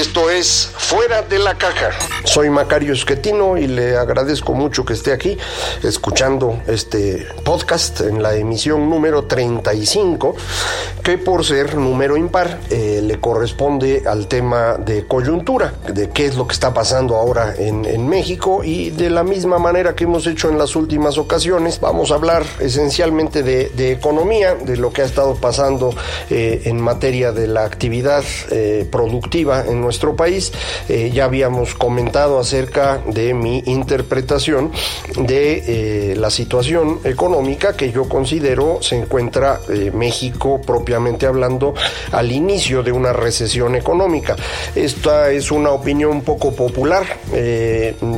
[0.00, 1.90] esto es Fuera de la Caja.
[2.24, 5.38] Soy Macario Esquetino y le agradezco mucho que esté aquí
[5.82, 10.36] escuchando este podcast en la emisión número 35,
[11.02, 16.36] que por ser número impar eh, le corresponde al tema de coyuntura, de qué es
[16.36, 20.48] lo que está pasando ahora en, México y de la misma manera que hemos hecho
[20.50, 25.06] en las últimas ocasiones, vamos a hablar esencialmente de, de economía, de lo que ha
[25.06, 25.94] estado pasando
[26.28, 28.22] eh, en materia de la actividad.
[28.50, 30.52] Eh, productiva en nuestro país.
[30.88, 34.72] Eh, ya habíamos comentado acerca de mi interpretación
[35.16, 41.74] de eh, la situación económica que yo considero se encuentra eh, México propiamente hablando
[42.10, 44.34] al inicio de una recesión económica.
[44.74, 47.04] Esta es una opinión poco popular.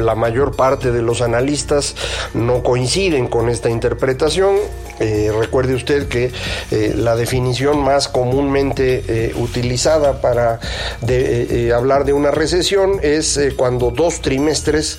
[0.09, 1.95] la mayor parte de los analistas
[2.35, 4.57] no coinciden con esta interpretación.
[5.41, 6.31] recuerde usted que
[6.97, 10.61] la definición más comúnmente utilizada para
[11.59, 14.99] eh, eh, hablar de una recesión es eh, cuando dos trimestres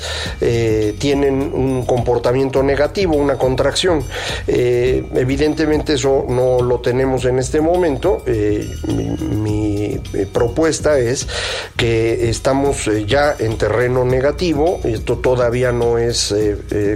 [0.99, 4.03] tienen un comportamiento negativo, una contracción.
[4.47, 8.23] evidentemente eso no lo tenemos en este momento.
[8.25, 9.99] mi,
[10.33, 11.27] propuesta es
[11.75, 16.33] que estamos ya en terreno negativo, esto todavía no es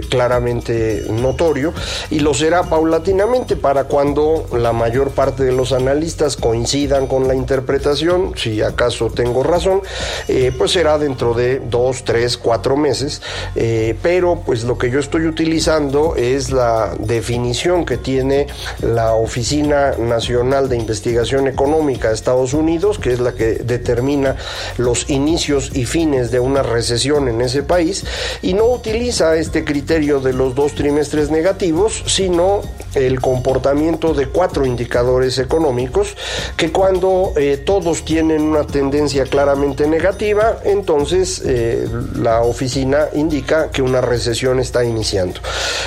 [0.08, 1.72] claramente notorio
[2.10, 7.34] y lo será paulatinamente para cuando la mayor parte de los analistas coincidan con la
[7.34, 9.82] interpretación, si acaso tengo razón,
[10.28, 13.22] eh, pues será dentro de dos, tres, cuatro meses,
[13.54, 18.46] eh, pero pues lo que yo estoy utilizando es la definición que tiene
[18.80, 24.36] la Oficina Nacional de Investigación Económica de Estados Unidos, que es la que determina
[24.78, 28.04] los inicios y fines de una recesión en ese país,
[28.42, 32.62] y no utiliza este criterio de los dos trimestres negativos, sino
[32.94, 36.16] el comportamiento de cuatro indicadores económicos
[36.56, 43.82] que cuando eh, todos tienen una tendencia claramente negativa, entonces eh, la oficina indica que
[43.82, 45.40] una recesión está iniciando.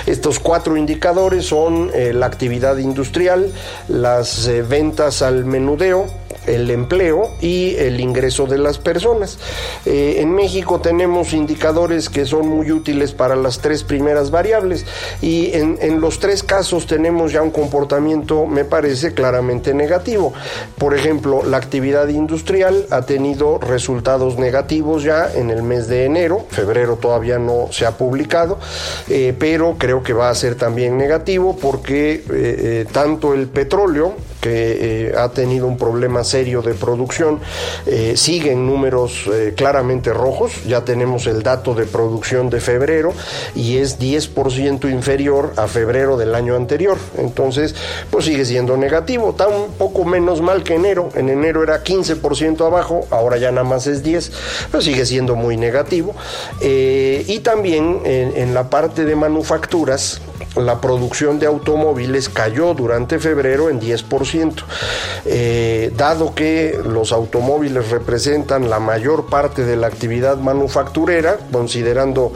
[0.05, 3.49] Estos cuatro indicadores son eh, la actividad industrial,
[3.87, 6.07] las eh, ventas al menudeo,
[6.45, 9.37] el empleo y el ingreso de las personas.
[9.85, 14.85] En México tenemos indicadores que son muy útiles para las tres primeras variables
[15.21, 20.33] y en, los tres casos tenemos ya un comportamiento, me parece, claramente negativo.
[20.77, 26.45] Por ejemplo, la actividad industrial ha tenido resultados negativos ya en el mes de enero,
[26.49, 28.59] febrero todavía no se ha publicado,
[29.09, 34.15] eh, pero creo que va a ser también negativo porque eh, eh tanto el petróleo,
[34.41, 37.39] que eh, ha tenido un problema serio de producción,
[37.85, 43.13] eh, sigue en números eh, claramente rojos, ya tenemos el dato de producción de febrero
[43.55, 47.75] y es 10% inferior a febrero del año anterior, entonces
[48.09, 52.65] pues sigue siendo negativo, está un poco menos mal que enero, en enero era 15%
[52.65, 54.31] abajo, ahora ya nada más es 10,
[54.71, 56.15] pero sigue siendo muy negativo,
[56.61, 60.21] y también en la parte de manufacturas,
[60.59, 64.63] la producción de automóviles cayó durante febrero en 10%.
[65.25, 72.33] Eh, dado que los automóviles representan la mayor parte de la actividad manufacturera, considerando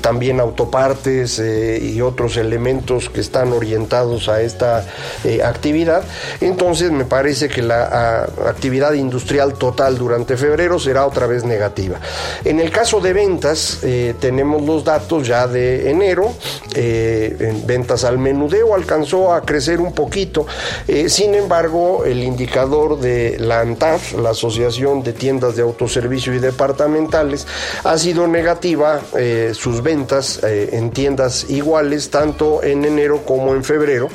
[0.00, 4.84] también autopartes eh, y otros elementos que están orientados a esta
[5.24, 6.02] eh, actividad,
[6.40, 12.00] entonces me parece que la actividad industrial total durante febrero será otra vez negativa.
[12.44, 13.80] En el caso de ventas,
[14.20, 16.32] tenemos los datos ya de enero,
[16.74, 20.46] en ventas al menudeo alcanzó a crecer un poquito.
[20.88, 26.38] Eh, sin embargo, el indicador de la ANTAF, la Asociación de Tiendas de Autoservicio y
[26.38, 27.46] Departamentales,
[27.84, 33.64] ha sido negativa eh, sus ventas eh, en tiendas iguales, tanto en enero como en
[33.64, 34.08] febrero,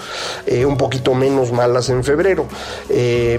[0.66, 2.46] un poquito menos malas en febrero.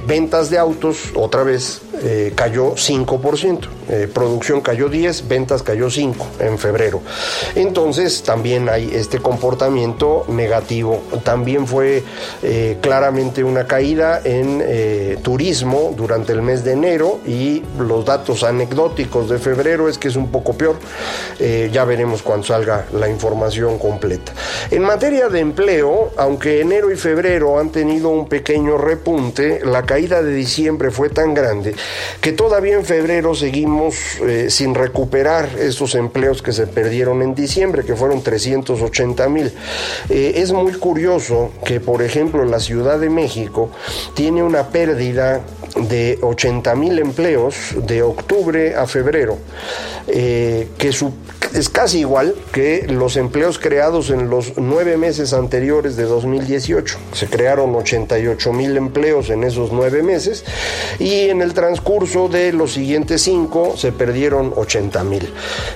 [0.07, 6.27] ventas de autos, otra vez, eh, cayó 5%, eh, producción cayó 10, ventas cayó 5
[6.41, 7.03] en febrero.
[7.55, 11.03] Entonces también hay este comportamiento negativo.
[11.25, 12.03] También fue
[12.43, 19.29] eh, claramente una caída en turismo durante el mes de enero y los datos anecdóticos
[19.29, 20.77] de febrero es que es un poco peor.
[21.39, 24.33] ya veremos cuando salga la información completa.
[24.71, 30.23] En materia de empleo, aunque enero y febrero han tenido un pequeño repunte, la caída
[30.23, 31.75] de diciembre fue tan grande
[32.21, 33.95] que todavía en febrero seguimos
[34.27, 39.53] eh, sin recuperar esos empleos que se perdieron en diciembre, que fueron 380 mil.
[40.09, 43.71] Eh, es muy curioso que, por ejemplo, la Ciudad de México
[44.15, 45.41] tiene una pérdida
[45.77, 49.39] de 80 mil empleos de octubre a febrero,
[50.09, 51.13] eh, que su
[51.55, 56.99] es casi igual que los empleos creados en los nueve meses anteriores de 2018.
[57.13, 60.45] Se crearon 88 mil empleos en esos nueve meses
[60.99, 65.33] y en el transcurso de los siguientes cinco se perdieron 80 mil.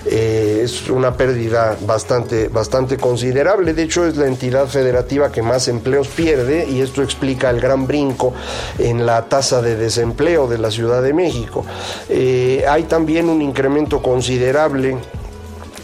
[0.06, 3.74] Eh, es una pérdida bastante, bastante considerable.
[3.74, 7.86] De hecho, es la entidad federativa que más empleos pierde y esto explica el gran
[7.86, 8.32] brinco
[8.78, 11.64] en la tasa de desempleo de la Ciudad de México.
[12.08, 14.96] Eh, hay también un incremento considerable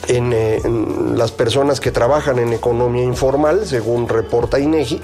[0.08, 5.00] eh, en, las personas que trabajan en economía informal, según reporta INEGI,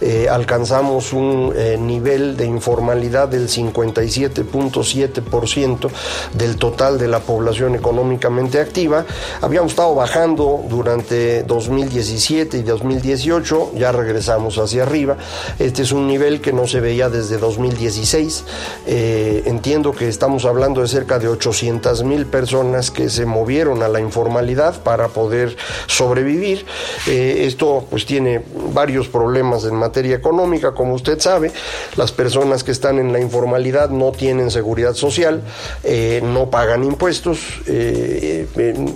[0.00, 5.90] eh, alcanzamos un eh, nivel de informalidad del 57.7%
[6.32, 9.04] del total de la población económicamente activa.
[9.42, 15.18] Habíamos estado bajando durante 2017 y 2018, ya regresamos hacia arriba.
[15.58, 18.44] Este es un nivel que no se veía desde 2016.
[18.86, 24.00] entiendo que estamos hablando de cerca de 800 mil personas que se movieron a la
[24.00, 24.37] informalidad
[24.82, 25.56] para poder
[25.86, 26.64] sobrevivir.
[27.06, 28.42] Eh, esto pues tiene
[28.72, 31.50] varios problemas en materia económica, como usted sabe.
[31.96, 35.42] Las personas que están en la informalidad no tienen seguridad social,
[35.84, 38.46] eh, no pagan impuestos eh,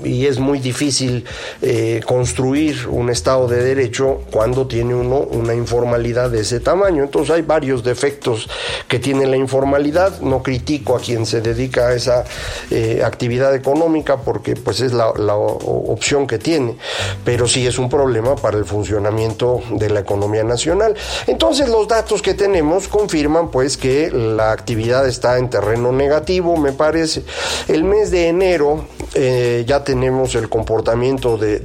[0.05, 1.25] y es muy difícil
[2.07, 7.03] construir un Estado de Derecho cuando tiene uno una informalidad de ese tamaño.
[7.03, 8.49] Entonces hay varios defectos
[8.89, 10.21] que tiene la informalidad.
[10.21, 12.25] No critico a quien se dedica a esa
[13.05, 16.77] actividad económica porque pues es la opción que tiene,
[17.25, 20.95] pero sí es un problema para el funcionamiento de la economía nacional.
[21.27, 26.73] Entonces los datos que tenemos confirman pues que la actividad está en terreno negativo, me
[26.73, 27.23] parece.
[27.69, 28.85] El mes de enero
[29.15, 31.63] eh, ya tenemos el comportamiento del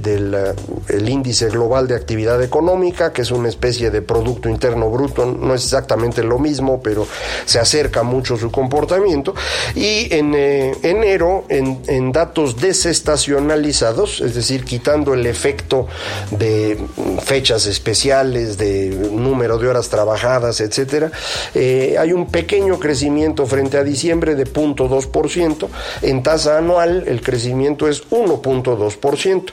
[0.88, 5.54] el índice global de actividad económica, que es una especie de Producto Interno Bruto, no
[5.54, 7.06] es exactamente lo mismo, pero
[7.44, 9.34] se acerca mucho su comportamiento.
[9.74, 15.86] Y en eh, enero, en, en datos desestacionalizados, es decir, quitando el efecto
[16.30, 16.78] de
[17.24, 21.10] fechas especiales, de número de horas trabajadas, etcétera,
[21.54, 25.68] eh, hay un pequeño crecimiento frente a diciembre de 0.2%.
[26.02, 29.44] En tasa anual, el crecimiento es 1.2%,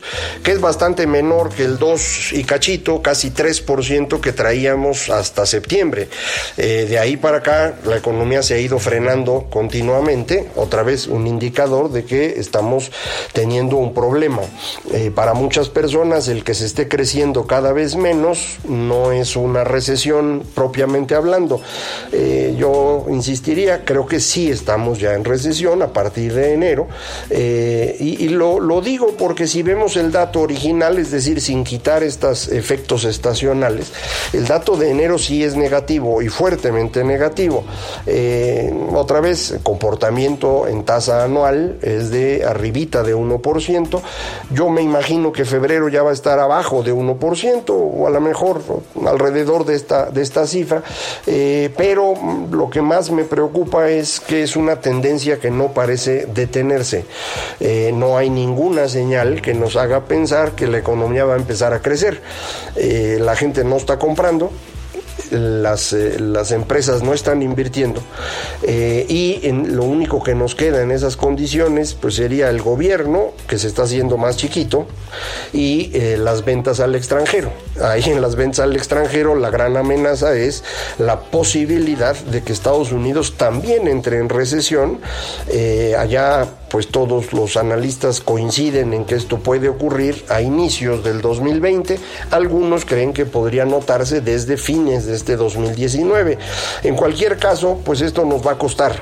[0.44, 6.10] que es bastante menor que el 2 y cachito, casi 3% que traíamos hasta septiembre.
[6.58, 11.28] Eh, de ahí para acá, la economía se ha ido frenando continuamente, otra vez un
[11.28, 12.92] indicador de que estamos
[13.34, 14.42] teniendo un problema
[14.94, 19.64] eh, para muchas personas el que se esté creciendo cada vez menos no es una
[19.64, 21.62] recesión propiamente hablando.
[22.12, 26.88] Eh, yo insistiría, creo que sí estamos ya en recesión a partir de enero
[28.00, 32.48] y, lo, lo, digo porque si vemos el dato original, es decir, sin quitar estos
[32.50, 33.92] efectos estacionales,
[34.34, 37.64] el dato de enero sí es negativo y fuertemente negativo.
[38.94, 44.02] otra vez, comportamiento en tasa anual es de arribita de 1%,
[44.52, 48.22] yo me imagino que febrero ya va a estar abajo de 1% o a lo
[48.22, 48.62] mejor
[49.06, 50.84] alrededor de esta, de esta cifra,
[51.28, 52.14] eh, pero
[52.52, 57.06] lo que más me preocupa es que es una tendencia que no parece detenerse.
[57.60, 61.74] Eh, no hay ninguna señal que nos haga pensar que la economía va a empezar
[61.74, 62.22] a crecer.
[62.76, 64.52] Eh, la gente no está comprando
[65.32, 68.02] las, eh, las empresas no están invirtiendo
[68.68, 73.68] y lo único que nos queda en esas condiciones pues sería el gobierno que se
[73.68, 74.86] está haciendo más chiquito
[75.54, 77.52] y las ventas al extranjero.
[77.82, 80.64] Ahí en las ventas al extranjero la gran amenaza es
[80.98, 85.00] la posibilidad de que Estados Unidos también entre en recesión.
[85.98, 91.98] allá pues todos los analistas coinciden en que esto puede ocurrir a inicios del 2020.
[92.32, 96.38] Algunos creen que podría notarse desde fines de este 2019.
[96.84, 98.94] En cualquier caso, pues esto nos va a costar.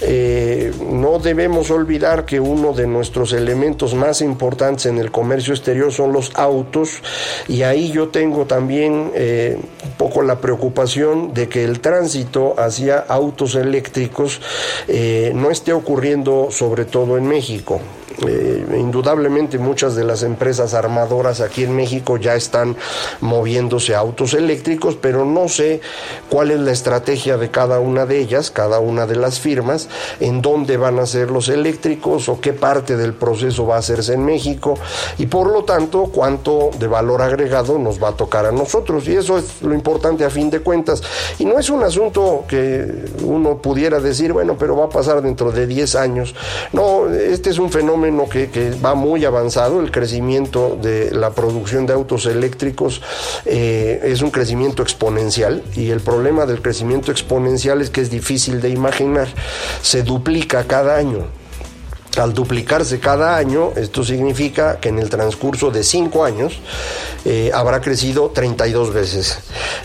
[0.00, 5.92] Eh, no debemos olvidar que uno de nuestros elementos más importantes en el comercio exterior
[5.92, 7.02] son los autos
[7.48, 12.98] y ahí yo tengo también eh, un poco la preocupación de que el tránsito hacia
[12.98, 14.40] autos eléctricos
[14.88, 17.80] eh, no esté ocurriendo sobre todo en México.
[18.26, 22.76] Eh, indudablemente muchas de las empresas armadoras aquí en México ya están
[23.20, 25.80] moviéndose autos eléctricos, pero no sé
[26.28, 29.88] cuál es la estrategia de cada una de ellas, cada una de las firmas,
[30.20, 34.14] en dónde van a ser los eléctricos o qué parte del proceso va a hacerse
[34.14, 34.74] en México
[35.16, 39.08] y por lo tanto cuánto de valor agregado nos va a tocar a nosotros.
[39.08, 41.02] Y eso es lo importante a fin de cuentas.
[41.38, 45.52] Y no es un asunto que uno pudiera decir, bueno, pero va a pasar dentro
[45.52, 46.34] de 10 años.
[46.72, 51.92] No, este es un fenómeno que, va muy avanzado, el crecimiento de la producción de
[51.92, 53.02] autos eléctricos
[53.44, 58.60] eh, es un crecimiento exponencial y el problema del crecimiento exponencial es que es difícil
[58.60, 59.28] de imaginar,
[59.82, 61.39] se duplica cada año.
[62.16, 66.58] Al duplicarse cada año, esto significa que en el transcurso de cinco años
[67.24, 69.38] eh, habrá crecido 32 veces.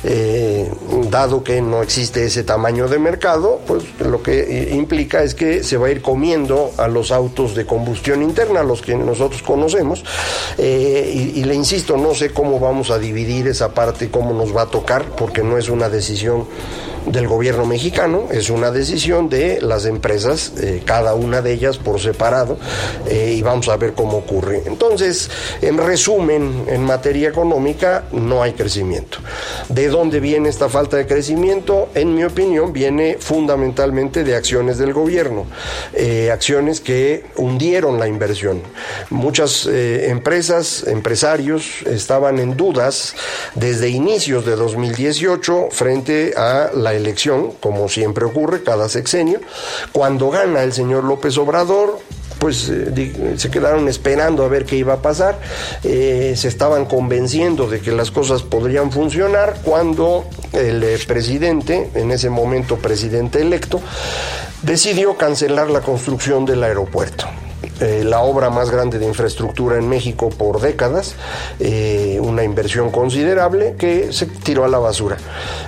[0.03, 0.72] Eh,
[1.12, 5.77] dado que no existe ese tamaño de mercado, pues lo que implica es que se
[5.77, 10.03] va a ir comiendo a los autos de combustión interna, los que nosotros conocemos.
[10.58, 14.55] Eh, y, y le insisto, no sé cómo vamos a dividir esa parte, cómo nos
[14.55, 16.48] va a tocar, porque no es una decisión
[17.05, 22.00] del gobierno mexicano, es una decisión de las empresas, eh, cada una de ellas por
[22.00, 22.57] separado,
[23.07, 24.63] eh, y vamos a ver cómo ocurre.
[24.65, 25.29] Entonces,
[25.62, 29.19] en resumen, en materia económica no hay crecimiento.
[29.69, 31.89] ¿De dónde viene esta falta de crecimiento?
[31.93, 35.45] En mi opinión, viene fundamentalmente de acciones del gobierno,
[35.93, 38.62] eh, acciones que hundieron la inversión.
[39.09, 43.15] Muchas empresas, empresarios estaban en dudas
[43.55, 49.39] desde inicios de 2018 frente a la elección, como siempre ocurre cada sexenio.
[49.91, 51.99] Cuando gana el señor López Obrador,
[52.39, 55.39] pues eh, se quedaron esperando a ver qué iba a pasar,
[55.83, 62.11] eh, se estaban convenciendo de que las cosas podrían funcionar cuando el eh, presidente, en
[62.11, 63.81] ese momento presidente electo,
[64.61, 67.25] decidió cancelar la construcción del aeropuerto.
[67.82, 71.15] Eh, la obra más grande de infraestructura en México por décadas,
[71.60, 75.17] eh, una inversión considerable que se tiró a la basura.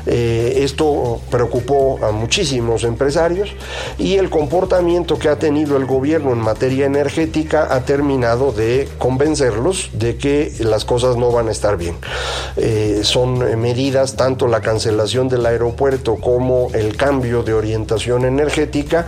[0.06, 3.50] Eh, esto preocupó a muchísimos empresarios
[3.98, 9.90] y el comportamiento que ha tenido el gobierno en materia energética ha terminado de convencerlos
[9.92, 11.98] de que las cosas no van a estar bien.
[13.04, 19.08] son medidas, tanto la cancelación del aeropuerto como el cambio de orientación energética,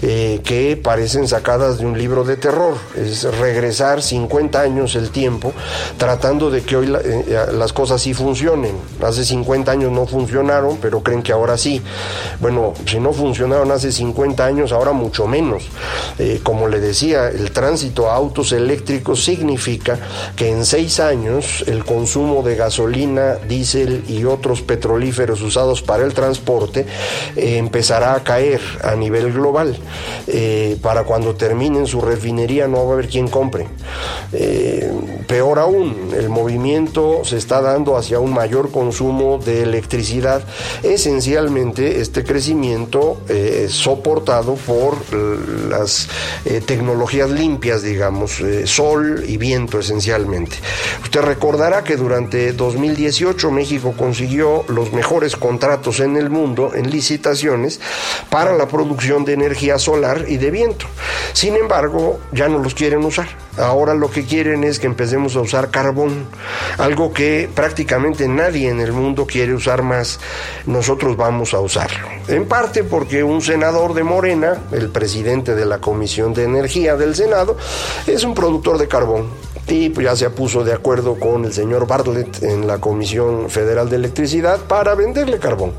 [0.00, 5.52] que parecen sacadas de un libro de terror, es regresar 50 años el tiempo
[5.96, 8.74] tratando de que hoy eh, las cosas sí funcionen.
[9.02, 11.82] Hace 50 años no funcionaron, pero creen que ahora sí.
[12.40, 15.64] Bueno, si no funcionaron hace 50 años, ahora mucho menos.
[16.18, 19.98] Eh, como le decía, el tránsito a autos eléctricos significa
[20.36, 26.14] que en seis años el consumo de gasolina, diésel y otros petrolíferos usados para el
[26.14, 26.86] transporte
[27.36, 29.76] eh, empezará a caer a nivel global.
[30.82, 32.00] para cuando terminen su
[32.32, 33.66] no va a haber quien compre.
[34.32, 34.90] Eh,
[35.26, 40.42] peor aún, el movimiento se está dando hacia un mayor consumo de electricidad.
[40.82, 44.96] Esencialmente, este crecimiento eh, es soportado por
[45.68, 46.08] las
[46.44, 50.56] eh, tecnologías limpias, digamos, sol y viento esencialmente.
[51.02, 57.80] Usted recordará que durante 2018 México consiguió los mejores contratos en el mundo en licitaciones
[58.30, 60.86] para la producción de energía solar y de viento.
[61.32, 63.28] Sin embargo, ya no los quieren usar.
[63.58, 66.26] Ahora lo que quieren es que empecemos a usar carbón,
[66.78, 70.20] algo que prácticamente nadie en el mundo quiere usar más.
[70.66, 72.08] Nosotros vamos a usarlo.
[72.28, 77.14] En parte porque un senador de Morena, el presidente de la Comisión de Energía del
[77.14, 77.56] Senado,
[78.06, 82.42] es un productor de carbón y ya se puso de acuerdo con el señor Bartlett
[82.42, 85.72] en la Comisión Federal de Electricidad para venderle carbón.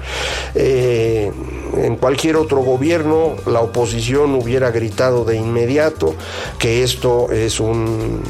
[0.56, 1.32] Eh,
[1.78, 6.16] en cualquier otro gobierno la oposición hubiera gritado de inmediato
[6.58, 8.22] que esto es un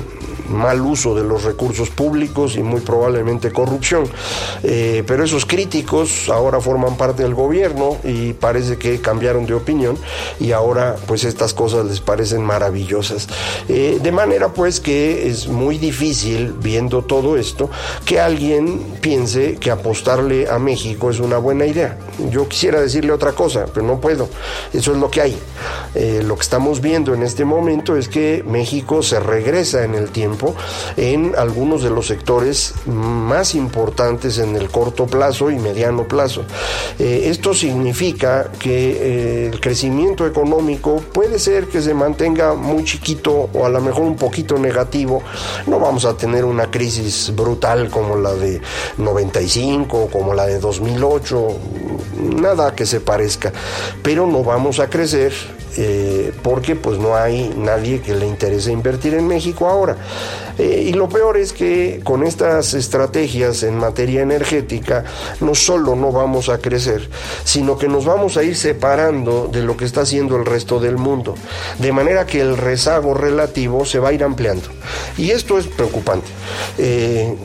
[0.51, 4.05] mal uso de los recursos públicos y muy probablemente corrupción.
[4.63, 9.97] Eh, pero esos críticos ahora forman parte del gobierno y parece que cambiaron de opinión
[10.39, 13.27] y ahora pues estas cosas les parecen maravillosas.
[13.67, 17.69] Eh, de manera pues que es muy difícil viendo todo esto
[18.05, 21.97] que alguien piense que apostarle a México es una buena idea.
[22.29, 24.29] Yo quisiera decirle otra cosa, pero no puedo.
[24.73, 25.37] Eso es lo que hay.
[25.95, 30.09] Eh, lo que estamos viendo en este momento es que México se regresa en el
[30.09, 30.40] tiempo
[30.97, 36.43] en algunos de los sectores más importantes en el corto plazo y mediano plazo.
[36.99, 43.49] Eh, esto significa que eh, el crecimiento económico puede ser que se mantenga muy chiquito
[43.53, 45.23] o a lo mejor un poquito negativo.
[45.67, 48.61] No vamos a tener una crisis brutal como la de
[48.97, 51.47] 95, como la de 2008,
[52.41, 53.51] nada que se parezca,
[54.03, 55.33] pero no vamos a crecer
[55.77, 59.97] eh, porque pues no hay nadie que le interese invertir en México ahora.
[60.57, 65.05] Eh, y lo peor es que con estas estrategias en materia energética
[65.39, 67.09] no solo no vamos a crecer,
[67.43, 70.97] sino que nos vamos a ir separando de lo que está haciendo el resto del
[70.97, 71.35] mundo,
[71.79, 74.67] de manera que el rezago relativo se va a ir ampliando.
[75.17, 76.27] Y esto es preocupante.
[76.77, 77.35] Eh,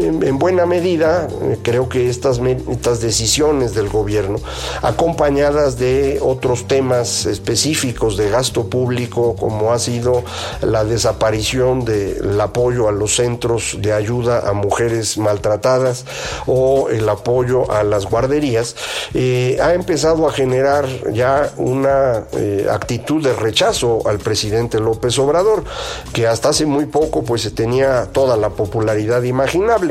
[0.00, 4.38] en buena medida, eh, creo que estas, estas decisiones del gobierno,
[4.82, 10.24] acompañadas de otros temas específicos de gasto público, como ha sido
[10.62, 16.04] la desaparición del apoyo a los centros de ayuda a mujeres maltratadas
[16.46, 18.76] o el apoyo a las guarderías,
[19.14, 25.64] eh, ha empezado a generar ya una eh, actitud de rechazo al presidente López Obrador,
[26.12, 29.81] que hasta hace muy poco pues tenía toda la popularidad imaginable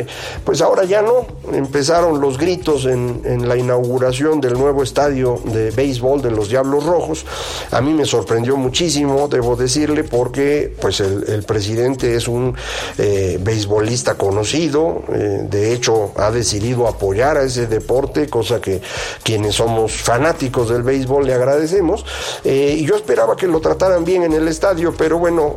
[0.44, 1.26] pues ahora ya no.
[1.54, 7.26] Empezaron los gritos en, la inauguración del nuevo estadio de béisbol de los Diablos Rojos.
[7.72, 12.56] A mí me sorprendió muchísimo, debo decirle, porque pues el, presidente es un
[12.98, 15.04] eh, beisbolista conocido.
[15.12, 18.82] Eh, de hecho, ha decidido apoyar a ese deporte, cosa que
[19.24, 22.06] quienes somos fanáticos del béisbol le agradecemos.
[22.44, 25.56] Eh, y yo esperaba que lo trataran bien en el estadio, pero bueno,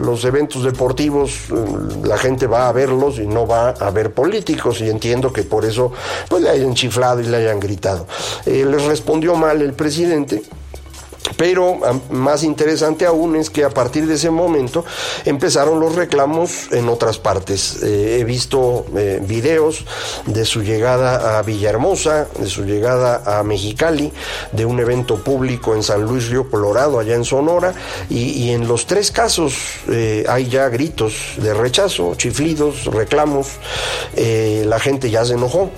[0.00, 1.48] los eventos deportivos,
[2.02, 5.64] la gente va a verlos y no va a haber políticos y entiendo que por
[5.64, 5.92] eso
[6.28, 8.06] pues le hayan chiflado y le hayan gritado.
[8.46, 10.42] Eh, les respondió mal el presidente
[11.36, 11.78] pero
[12.10, 14.84] más interesante aún es que a partir de ese momento
[15.24, 17.82] empezaron los reclamos en otras partes.
[17.82, 19.84] Eh, he visto eh, videos
[20.26, 24.12] de su llegada a Villahermosa, de su llegada a Mexicali,
[24.52, 27.74] de un evento público en San Luis Río Colorado, allá en Sonora,
[28.08, 29.54] y, en los tres casos
[29.90, 33.48] eh, hay ya gritos de rechazo, chiflidos, reclamos,
[34.16, 35.70] la gente ya se enojó.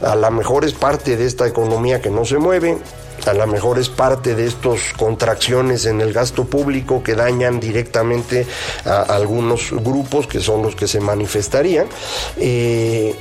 [0.00, 2.78] A lo mejor es parte de esta economía que no se mueve,
[3.26, 8.46] a lo mejor es parte de estas contracciones en el gasto público que dañan directamente
[8.84, 11.86] a algunos grupos que son los que se manifestarían.
[12.36, 13.14] Eh,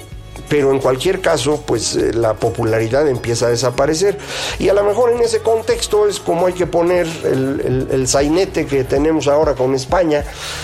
[0.50, 4.18] pero en cualquier caso, pues eh, la popularidad empieza a desaparecer.
[4.60, 8.66] Y a lo mejor en ese contexto es como hay que poner el, el sainete
[8.66, 10.24] que tenemos ahora con España,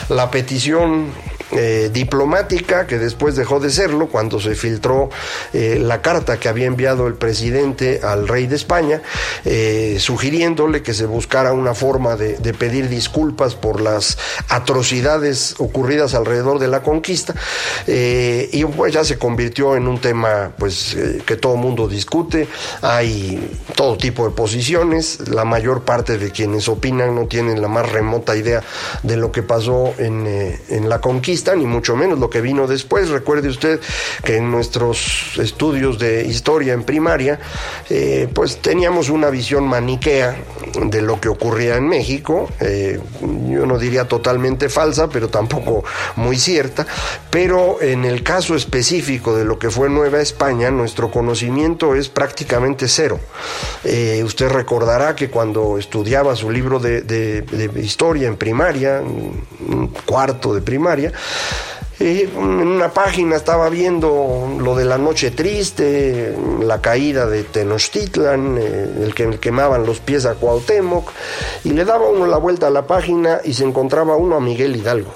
[0.09, 1.11] la petición
[1.51, 5.09] eh, diplomática, que después dejó de serlo cuando se filtró
[5.51, 9.01] eh, la carta que había enviado el presidente al rey de España,
[9.45, 14.17] eh, sugiriéndole que se buscara una forma de, pedir disculpas por las
[14.49, 17.33] atrocidades ocurridas alrededor de la conquista,
[17.87, 22.47] y pues ya se convirtió en un tema pues que todo mundo discute,
[22.81, 27.89] hay todo tipo de posiciones, la mayor parte de quienes opinan no tienen la más
[27.89, 28.61] remota idea
[29.03, 33.09] de lo que pasó en, en la conquista, ni mucho menos lo que vino después.
[33.09, 33.79] Recuerde usted
[34.23, 37.39] que en nuestros estudios de historia en primaria,
[37.89, 40.35] eh, pues teníamos una visión maniquea
[40.85, 42.49] de lo que ocurría en México.
[42.59, 45.83] Eh, yo no diría totalmente falsa, pero tampoco
[46.15, 46.85] muy cierta.
[47.29, 52.87] Pero en el caso específico de lo que fue Nueva España, nuestro conocimiento es prácticamente
[52.87, 53.19] cero.
[53.83, 60.53] Eh, usted recordará que cuando estudiaba su libro de, de historia en primaria, un cuarto
[60.53, 61.11] de primaria,
[61.99, 69.03] en una página estaba viendo lo de la noche triste, la caída de Tenochtitlan, eh,
[69.03, 71.11] el que quemaban los pies a Cuauhtémoc,
[71.65, 74.77] y le daba uno la vuelta a la página y se encontraba uno a Miguel
[74.77, 75.13] Hidalgo.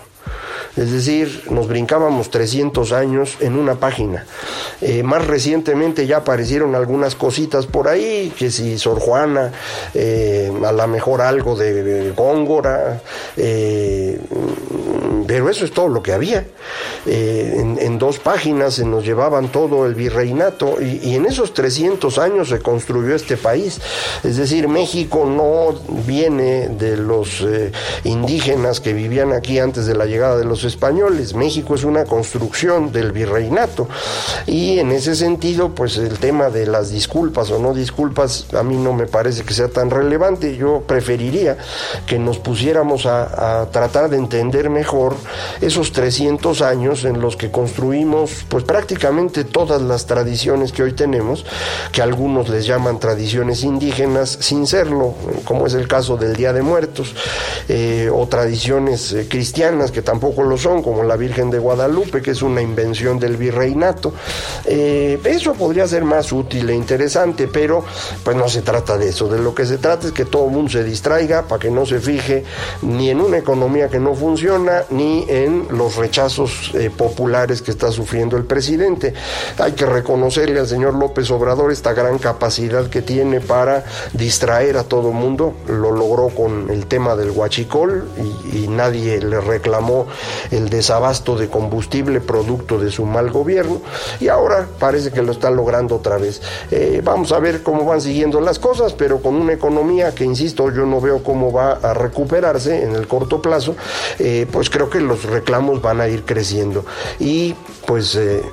[0.75, 4.25] Es decir, nos brincábamos 300 años en una página.
[4.81, 9.51] Eh, más recientemente ya aparecieron algunas cositas por ahí, que si Sor Juana,
[9.93, 13.01] eh, a lo mejor algo de, Góngora,
[13.37, 14.19] eh,
[15.27, 16.45] pero eso es todo lo que había.
[17.05, 22.49] En, dos páginas se nos llevaban todo el virreinato y, y, en esos 300 años
[22.49, 23.79] se construyó este país.
[24.23, 27.45] Es decir, México no viene de los
[28.03, 31.33] indígenas que vivían aquí antes de la llegada de los españoles.
[31.33, 33.87] México es una construcción del virreinato
[34.45, 38.75] y en ese sentido, pues el tema de las disculpas o no disculpas a mí
[38.75, 40.55] no me parece que sea tan relevante.
[40.55, 41.57] Yo preferiría
[42.05, 45.15] que nos pusiéramos a, a tratar de entender mejor
[45.61, 51.45] esos 300 años en los que construimos pues prácticamente todas las tradiciones que hoy tenemos,
[51.91, 56.61] que algunos les llaman tradiciones indígenas sin serlo, como es el caso del Día de
[56.61, 57.15] Muertos,
[57.69, 62.31] eh, o tradiciones eh, cristianas que tampoco lo son, como la Virgen de Guadalupe, que
[62.31, 64.13] es una invención del virreinato.
[64.65, 67.83] Eh, eso podría ser más útil e interesante, pero
[68.23, 69.27] pues no se trata de eso.
[69.27, 71.85] De lo que se trata es que todo el mundo se distraiga para que no
[71.85, 72.43] se fije
[72.81, 78.37] ni en una economía que no funciona, ni en los rechazos populares que está sufriendo
[78.37, 79.13] el presidente.
[79.57, 84.83] Hay que reconocerle al señor López Obrador esta gran capacidad que tiene para distraer a
[84.83, 85.53] todo el mundo.
[85.67, 88.07] Lo logró con el tema del huachicol
[88.51, 90.07] y, nadie le reclamó
[90.51, 93.81] el desabasto de combustible producto de su mal gobierno.
[94.19, 96.41] Y ahora parece que lo está logrando otra vez.
[96.71, 100.71] Eh, vamos a ver cómo van siguiendo las cosas, pero con una economía que, insisto,
[100.71, 103.75] yo no veo cómo va a recuperarse en el corto plazo,
[104.19, 106.85] eh, pues creo que los reclamos van a ir creciendo.
[107.19, 108.15] Y pues...
[108.15, 108.43] Eh,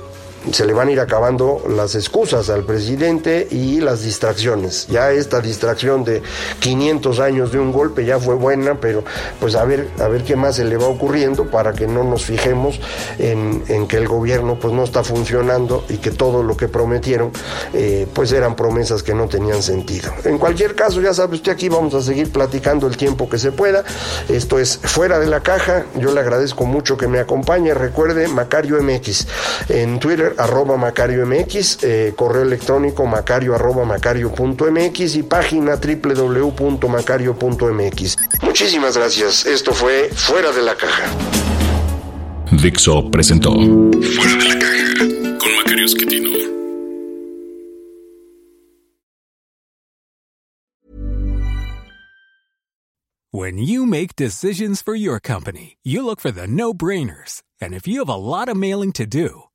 [0.51, 4.87] se le van a ir acabando las excusas al presidente y las distracciones.
[4.87, 6.21] Ya esta distracción de
[6.59, 9.03] 500 años de un golpe ya fue buena, pero
[9.39, 12.25] pues a ver, a ver qué más se le va ocurriendo para que no nos
[12.25, 12.79] fijemos
[13.19, 17.31] en, que el gobierno pues no está funcionando y que todo lo que prometieron
[17.73, 20.11] eh, pues eran promesas que no tenían sentido.
[20.23, 23.51] En cualquier caso, ya sabe usted aquí vamos a seguir platicando el tiempo que se
[23.51, 23.83] pueda.
[24.29, 25.85] Esto es fuera de la caja.
[25.97, 27.73] Yo le agradezco mucho que me acompañe.
[27.73, 29.27] Recuerde Macario MX
[29.69, 29.99] en
[30.31, 38.17] Twitter arroba Macario MX, eh, correo electrónico macario arroba macario.mx y página www.macario.mx.
[38.41, 39.45] Muchísimas gracias.
[39.45, 41.05] Esto fue Fuera de la Caja.
[42.51, 46.29] Dixo presentó Fuera de la Caja con Macario Esquetino.
[53.33, 57.43] When you make decisions for your company, you look for the no-brainers.
[57.61, 59.43] And if you have a lot of mailing to do,